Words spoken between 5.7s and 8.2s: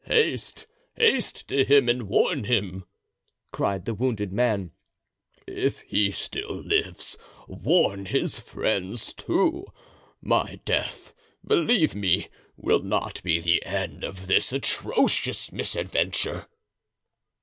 he still lives; warn